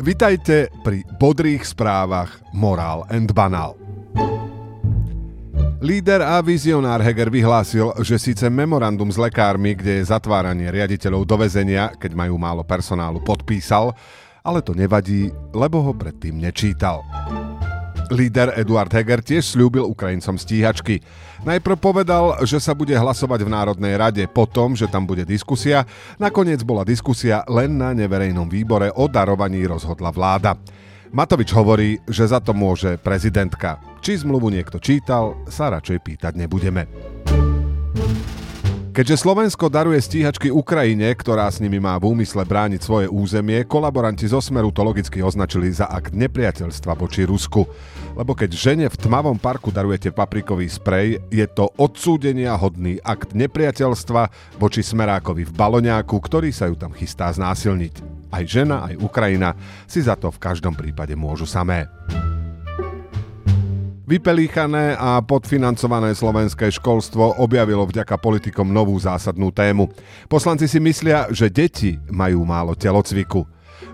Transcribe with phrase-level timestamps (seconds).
[0.00, 3.76] Vitajte pri bodrých správach Moral and Banal.
[5.84, 11.36] Líder a vizionár Heger vyhlásil, že síce memorandum s lekármi, kde je zatváranie riaditeľov do
[11.44, 13.92] väzenia, keď majú málo personálu, podpísal,
[14.40, 17.04] ale to nevadí, lebo ho predtým nečítal.
[18.10, 21.00] Líder Eduard Heger tiež slúbil Ukrajincom stíhačky.
[21.46, 25.88] Najprv povedal, že sa bude hlasovať v Národnej rade, potom, že tam bude diskusia.
[26.18, 30.58] Nakoniec bola diskusia len na neverejnom výbore o darovaní rozhodla vláda.
[31.10, 33.82] Matovič hovorí, že za to môže prezidentka.
[33.98, 36.86] Či zmluvu niekto čítal, sa radšej pýtať nebudeme.
[39.00, 44.28] Keďže Slovensko daruje stíhačky Ukrajine, ktorá s nimi má v úmysle brániť svoje územie, kolaboranti
[44.28, 47.64] zo Smeru to logicky označili za akt nepriateľstva voči Rusku.
[48.12, 54.28] Lebo keď žene v tmavom parku darujete paprikový sprej, je to odsúdenia hodný akt nepriateľstva
[54.60, 58.28] voči Smerákovi v baloňáku, ktorý sa ju tam chystá znásilniť.
[58.28, 59.56] Aj žena, aj Ukrajina
[59.88, 61.88] si za to v každom prípade môžu samé.
[64.10, 69.86] Vypelíchané a podfinancované slovenské školstvo objavilo vďaka politikom novú zásadnú tému.
[70.26, 73.46] Poslanci si myslia, že deti majú málo telocviku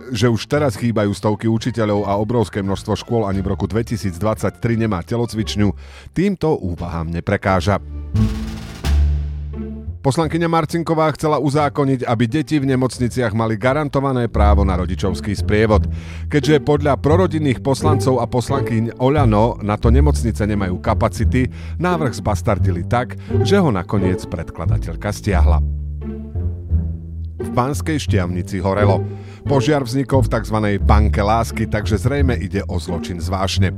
[0.07, 4.15] že už teraz chýbajú stovky učiteľov a obrovské množstvo škôl ani v roku 2023
[4.79, 5.75] nemá telocvičňu,
[6.15, 7.83] týmto úvahám neprekáža.
[10.07, 15.83] Poslankyňa Marcinková chcela uzákoniť, aby deti v nemocniciach mali garantované právo na rodičovský sprievod.
[16.31, 21.51] Keďže podľa prorodinných poslancov a poslankyň Oľano na to nemocnice nemajú kapacity,
[21.83, 25.86] návrh zbastardili tak, že ho nakoniec predkladateľka stiahla.
[27.57, 29.01] Banskej šťavnici horelo.
[29.49, 30.59] Požiar vznikol v tzv.
[30.85, 33.73] banke lásky, takže zrejme ide o zločin zvážne.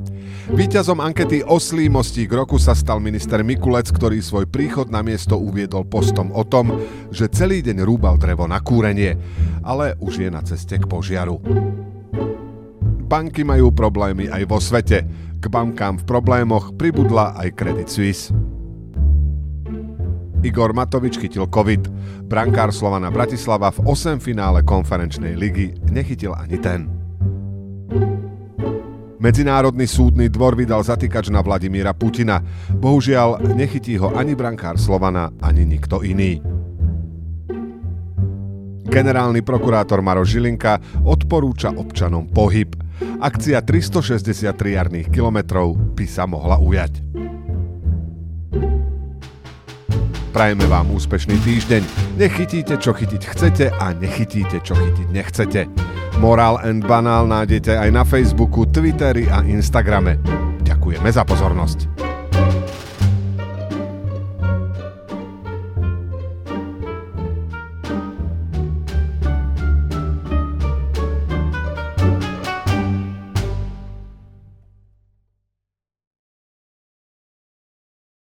[0.51, 5.87] Výťazom ankety Oslý mostík roku sa stal minister Mikulec, ktorý svoj príchod na miesto uviedol
[5.87, 6.75] postom o tom,
[7.15, 9.15] že celý deň rúbal drevo na kúrenie,
[9.63, 11.39] ale už je na ceste k požiaru.
[13.07, 15.07] Banky majú problémy aj vo svete.
[15.39, 18.35] K bankám v problémoch pribudla aj Credit Suisse.
[20.47, 21.91] Igor Matovič chytil COVID.
[22.31, 26.87] Brankár Slovana Bratislava v 8 finále konferenčnej ligy nechytil ani ten.
[29.19, 32.39] Medzinárodný súdny dvor vydal zatýkač na Vladimíra Putina.
[32.71, 36.39] Bohužiaľ, nechytí ho ani brankár Slovana, ani nikto iný.
[38.89, 42.79] Generálny prokurátor Maro Žilinka odporúča občanom pohyb.
[43.19, 47.08] Akcia 363 jarných kilometrov by sa mohla ujať.
[50.39, 51.83] Prajeme vám úspešný týždeň.
[52.15, 55.67] Nechytíte, čo chytiť chcete a nechytíte, čo chytiť nechcete.
[56.23, 60.15] Moral and Banál nájdete aj na Facebooku, Twitteri a Instagrame.
[60.63, 62.08] Ďakujeme za pozornosť.